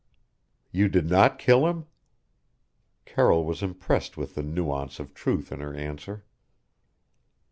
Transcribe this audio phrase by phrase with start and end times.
[0.71, 1.85] "You did not kill him?"
[3.05, 6.25] Carroll was impressed with the nuance of truth in her answer.